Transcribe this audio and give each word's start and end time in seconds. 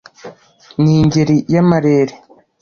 ni 0.81 0.93
ingeri 1.01 1.35
y’amarere 1.53 2.15